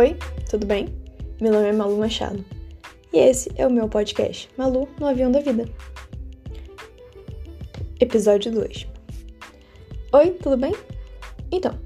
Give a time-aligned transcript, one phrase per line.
[0.00, 0.16] Oi,
[0.48, 0.88] tudo bem?
[1.42, 2.42] Meu nome é Malu Machado
[3.12, 5.68] e esse é o meu podcast Malu no Avião da Vida.
[8.00, 8.86] Episódio 2.
[10.14, 10.74] Oi, tudo bem?
[11.52, 11.78] Então,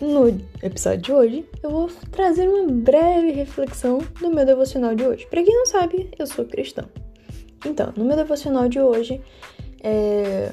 [0.00, 0.28] no
[0.62, 5.26] episódio de hoje eu vou trazer uma breve reflexão do meu devocional de hoje.
[5.26, 6.88] Para quem não sabe, eu sou cristão.
[7.66, 9.20] Então, no meu devocional de hoje,
[9.82, 10.52] é...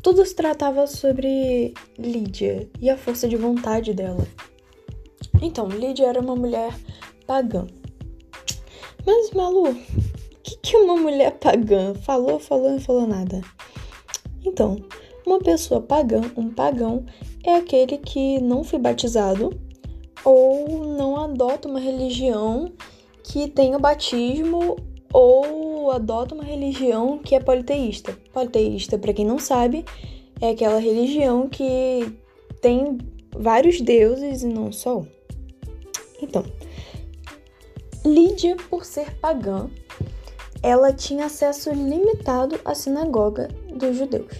[0.00, 4.26] tudo se tratava sobre Lídia e a força de vontade dela.
[5.42, 6.74] Então, Lídia era uma mulher
[7.26, 7.66] pagã.
[9.04, 9.76] Mas, Malu, o
[10.42, 13.40] que, que uma mulher pagã falou, falou e não falou nada?
[14.44, 14.76] Então,
[15.26, 17.04] uma pessoa pagã, um pagão,
[17.44, 19.50] é aquele que não foi batizado
[20.24, 22.72] ou não adota uma religião
[23.22, 24.76] que tenha batismo
[25.12, 28.16] ou adota uma religião que é politeísta.
[28.32, 29.84] Politeísta, para quem não sabe,
[30.40, 32.12] é aquela religião que
[32.60, 32.98] tem
[33.36, 35.15] vários deuses e não só um.
[36.20, 36.44] Então,
[38.04, 39.68] Lídia, por ser pagã,
[40.62, 44.32] ela tinha acesso limitado à sinagoga dos judeus.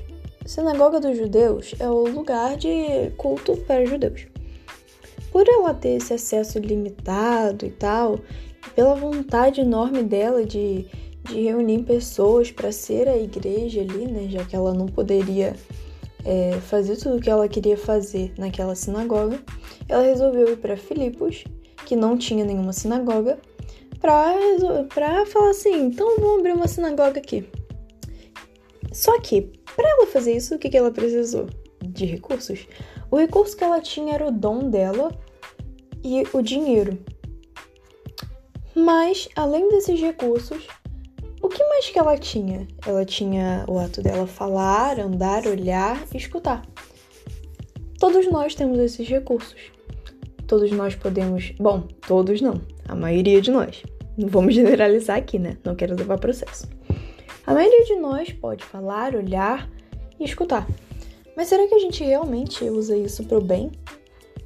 [0.44, 4.26] A sinagoga dos judeus é o lugar de culto para judeus.
[5.32, 8.20] Por ela ter esse acesso limitado e tal,
[8.74, 10.86] pela vontade enorme dela de,
[11.24, 15.56] de reunir pessoas para ser a igreja ali, né, já que ela não poderia
[16.24, 19.40] é, fazer tudo o que ela queria fazer naquela sinagoga,
[19.88, 21.44] ela resolveu ir para Filipos
[21.86, 23.38] que não tinha nenhuma sinagoga,
[24.00, 27.48] pra falar assim: então vamos abrir uma sinagoga aqui.
[28.92, 31.46] Só que, para ela fazer isso, o que, que ela precisou?
[31.82, 32.66] De recursos.
[33.10, 35.12] O recurso que ela tinha era o dom dela
[36.02, 36.98] e o dinheiro.
[38.74, 40.66] Mas, além desses recursos,
[41.40, 42.66] o que mais que ela tinha?
[42.86, 46.66] Ela tinha o ato dela falar, andar, olhar e escutar.
[47.98, 49.75] Todos nós temos esses recursos
[50.46, 51.52] todos nós podemos.
[51.58, 53.82] Bom, todos não, a maioria de nós.
[54.16, 55.56] Não vamos generalizar aqui, né?
[55.64, 56.68] Não quero levar processo.
[57.46, 59.70] A maioria de nós pode falar, olhar
[60.18, 60.66] e escutar.
[61.36, 63.70] Mas será que a gente realmente usa isso pro bem?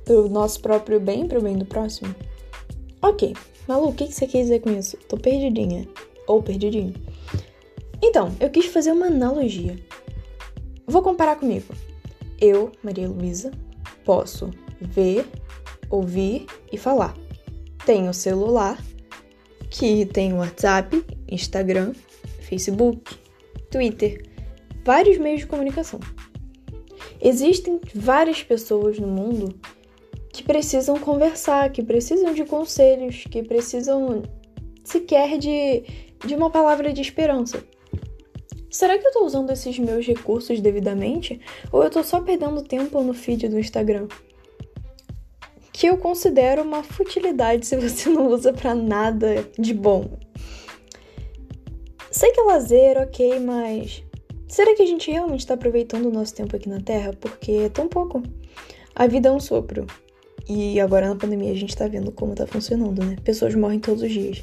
[0.04, 2.14] Pro nosso próprio bem, pro bem do próximo?
[3.00, 3.34] Ok,
[3.68, 4.96] Malu, o que você quer dizer com isso?
[5.08, 5.86] Tô perdidinha.
[6.26, 6.94] Ou perdidinho.
[8.02, 9.78] Então, eu quis fazer uma analogia.
[10.86, 11.72] Vou comparar comigo.
[12.40, 13.52] Eu, Maria Luísa,
[14.04, 15.26] posso ver
[15.90, 17.16] ouvir e falar.
[17.84, 18.82] Tem o celular,
[19.68, 21.92] que tem WhatsApp, Instagram,
[22.40, 23.16] Facebook,
[23.70, 24.24] Twitter,
[24.84, 26.00] vários meios de comunicação.
[27.20, 29.54] Existem várias pessoas no mundo
[30.32, 34.22] que precisam conversar, que precisam de conselhos, que precisam
[34.84, 35.84] sequer de,
[36.24, 37.62] de uma palavra de esperança.
[38.70, 41.40] Será que eu estou usando esses meus recursos devidamente?
[41.72, 44.06] Ou eu estou só perdendo tempo no feed do Instagram?
[45.72, 50.18] Que eu considero uma futilidade se você não usa para nada de bom.
[52.10, 54.02] Sei que é lazer, ok, mas
[54.48, 57.12] será que a gente realmente está aproveitando o nosso tempo aqui na Terra?
[57.12, 58.22] Porque é tão pouco.
[58.94, 59.86] A vida é um sopro.
[60.48, 63.16] E agora na pandemia a gente tá vendo como tá funcionando, né?
[63.22, 64.42] Pessoas morrem todos os dias.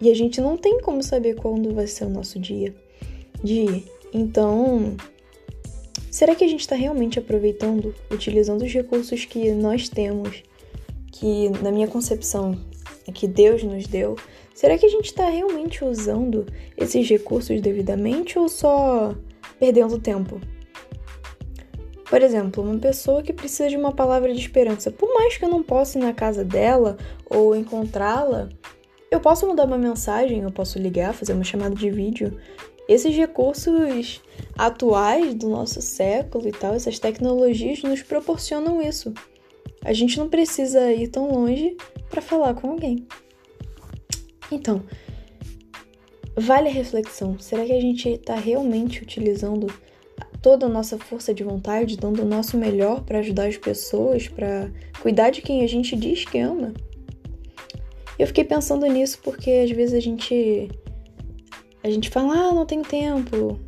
[0.00, 2.74] E a gente não tem como saber quando vai ser o nosso dia
[3.42, 3.84] de ir.
[4.12, 4.96] Então,
[6.10, 10.42] Será que a gente está realmente aproveitando, utilizando os recursos que nós temos,
[11.12, 12.58] que na minha concepção
[13.06, 14.16] é que Deus nos deu?
[14.54, 16.46] Será que a gente está realmente usando
[16.76, 19.14] esses recursos devidamente ou só
[19.58, 20.40] perdendo tempo?
[22.08, 25.48] Por exemplo, uma pessoa que precisa de uma palavra de esperança, por mais que eu
[25.48, 26.96] não possa ir na casa dela
[27.26, 28.48] ou encontrá-la,
[29.10, 32.38] eu posso mandar uma mensagem, eu posso ligar, fazer uma chamada de vídeo
[32.88, 34.22] esses recursos
[34.56, 39.12] atuais do nosso século e tal, essas tecnologias nos proporcionam isso.
[39.84, 41.76] A gente não precisa ir tão longe
[42.08, 43.06] para falar com alguém.
[44.50, 44.82] Então,
[46.34, 47.38] vale a reflexão.
[47.38, 49.66] Será que a gente está realmente utilizando
[50.40, 54.70] toda a nossa força de vontade, dando o nosso melhor para ajudar as pessoas, para
[55.02, 56.72] cuidar de quem a gente diz que ama?
[58.18, 60.70] Eu fiquei pensando nisso porque às vezes a gente
[61.82, 63.58] a gente fala, ah, não tenho tempo.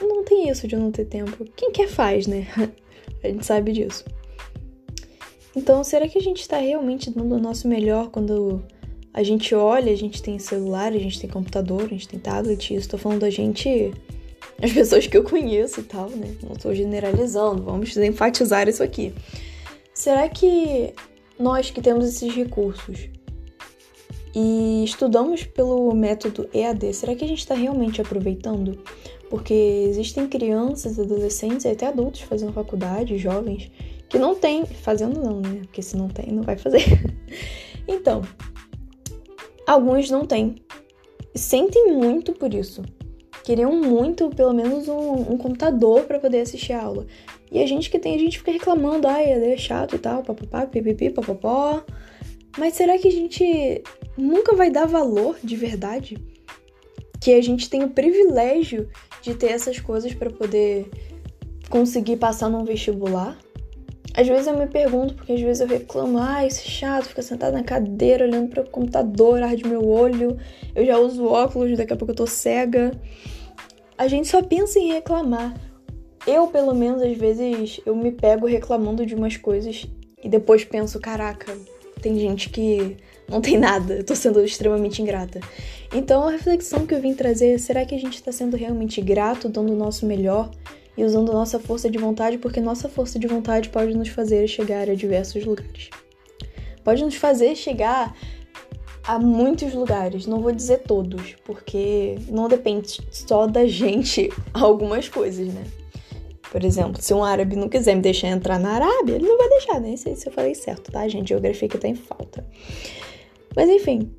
[0.00, 1.44] Não tem isso de não ter tempo.
[1.56, 2.46] Quem quer faz, né?
[3.22, 4.04] a gente sabe disso.
[5.56, 8.62] Então, será que a gente está realmente dando o nosso melhor quando
[9.12, 12.74] a gente olha, a gente tem celular, a gente tem computador, a gente tem tablet?
[12.74, 13.92] Isso, falando da gente,
[14.62, 16.36] as pessoas que eu conheço e tal, né?
[16.42, 19.12] Não tô generalizando, vamos enfatizar isso aqui.
[19.92, 20.94] Será que
[21.38, 23.08] nós que temos esses recursos,
[24.40, 26.94] e estudamos pelo método EAD.
[26.94, 28.78] Será que a gente está realmente aproveitando?
[29.28, 33.68] Porque existem crianças, adolescentes e até adultos fazendo faculdade, jovens,
[34.08, 35.62] que não tem, fazendo não, né?
[35.62, 36.84] Porque se não tem, não vai fazer.
[37.90, 38.20] Então,
[39.66, 40.56] alguns não têm.
[41.34, 42.82] Sentem muito por isso.
[43.42, 47.06] Queriam muito, pelo menos, um, um computador para poder assistir a aula.
[47.50, 50.66] E a gente que tem, a gente fica reclamando, ai, é chato e tal, papapá,
[50.66, 51.82] pipipi, papapó.
[52.58, 53.84] Mas será que a gente
[54.16, 56.18] nunca vai dar valor de verdade?
[57.20, 58.88] Que a gente tem o privilégio
[59.22, 60.90] de ter essas coisas para poder
[61.70, 63.38] conseguir passar num vestibular?
[64.12, 67.22] Às vezes eu me pergunto, porque às vezes eu reclamo, ah, isso é chato, ficar
[67.22, 70.36] sentado na cadeira olhando para o computador, arde meu olho,
[70.74, 72.90] eu já uso óculos, daqui a pouco eu tô cega.
[73.96, 75.54] A gente só pensa em reclamar.
[76.26, 79.86] Eu, pelo menos, às vezes, eu me pego reclamando de umas coisas
[80.22, 81.56] e depois penso, caraca,
[82.00, 82.96] tem gente que
[83.28, 85.40] não tem nada, eu tô sendo extremamente ingrata.
[85.94, 89.00] Então a reflexão que eu vim trazer é: será que a gente está sendo realmente
[89.00, 90.50] grato, dando o nosso melhor
[90.96, 92.38] e usando nossa força de vontade?
[92.38, 95.90] Porque nossa força de vontade pode nos fazer chegar a diversos lugares.
[96.82, 98.14] Pode nos fazer chegar
[99.04, 105.48] a muitos lugares, não vou dizer todos, porque não depende só da gente algumas coisas,
[105.48, 105.64] né?
[106.50, 109.48] Por exemplo, se um árabe não quiser me deixar entrar na Arábia, ele não vai
[109.50, 111.28] deixar, nem sei se eu falei certo, tá, gente?
[111.28, 112.46] Geografia que tá em falta.
[113.54, 114.10] Mas enfim,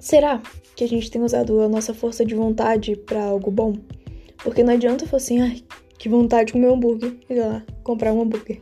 [0.00, 0.40] será
[0.74, 3.74] que a gente tem usado a nossa força de vontade para algo bom?
[4.38, 5.62] Porque não adianta falar assim, ai,
[5.98, 8.60] que vontade de comer um hambúrguer e lá comprar um hambúrguer.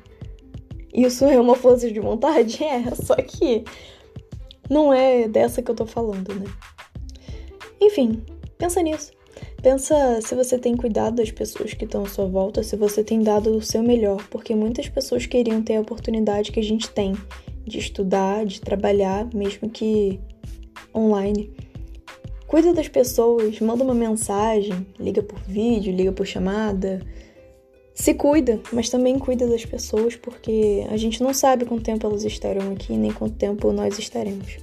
[0.93, 2.59] Isso é uma força de vontade?
[2.65, 3.65] É, só que
[4.69, 6.47] não é dessa que eu tô falando, né?
[7.81, 8.25] Enfim,
[8.59, 9.16] pensa nisso.
[9.63, 13.23] Pensa se você tem cuidado das pessoas que estão à sua volta, se você tem
[13.23, 17.15] dado o seu melhor, porque muitas pessoas queriam ter a oportunidade que a gente tem
[17.65, 20.21] de estudar, de trabalhar, mesmo que
[20.95, 21.51] online.
[22.47, 27.01] Cuida das pessoas, manda uma mensagem, liga por vídeo, liga por chamada.
[27.93, 32.25] Se cuida, mas também cuida das pessoas, porque a gente não sabe quanto tempo elas
[32.25, 34.59] estarão aqui, nem quanto tempo nós estaremos.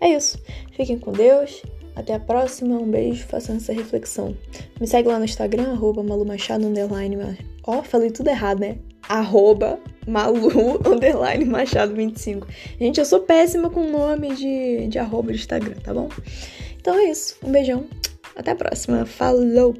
[0.00, 0.38] É isso.
[0.72, 1.62] Fiquem com Deus
[1.98, 4.36] até a próxima, um beijo, façam essa reflexão.
[4.80, 7.16] Me segue lá no Instagram, arroba malumachado, underline,
[7.66, 8.78] ó, oh, falei tudo errado, né?
[9.08, 12.46] Arroba malu, underline, machado 25.
[12.80, 16.08] Gente, eu sou péssima com nome de, de arroba de Instagram, tá bom?
[16.80, 17.84] Então é isso, um beijão,
[18.36, 19.74] até a próxima, falou!